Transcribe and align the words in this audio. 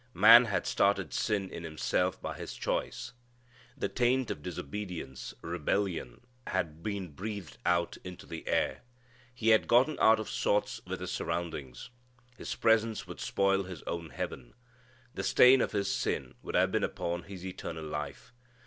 Man 0.15 0.45
had 0.45 0.65
started 0.65 1.13
sin 1.13 1.51
in 1.51 1.63
himself 1.63 2.19
by 2.19 2.33
his 2.35 2.55
choice. 2.55 3.13
The 3.77 3.87
taint 3.87 4.31
of 4.31 4.41
disobedience, 4.41 5.35
rebellion, 5.43 6.21
had 6.47 6.81
been 6.81 7.11
breathed 7.11 7.59
out 7.67 7.97
into 8.03 8.25
the 8.25 8.47
air. 8.47 8.81
He 9.31 9.49
had 9.49 9.67
gotten 9.67 9.99
out 9.99 10.19
of 10.19 10.27
sorts 10.27 10.81
with 10.87 11.01
his 11.01 11.11
surroundings. 11.11 11.91
His 12.35 12.55
presence 12.55 13.05
would 13.05 13.19
spoil 13.19 13.65
his 13.65 13.83
own 13.83 14.09
heaven. 14.09 14.55
The 15.13 15.21
stain 15.21 15.61
of 15.61 15.71
his 15.71 15.93
sin 15.93 16.33
would 16.41 16.55
have 16.55 16.71
been 16.71 16.83
upon 16.83 17.21
his 17.25 17.45
eternal 17.45 17.85
life. 17.85 18.33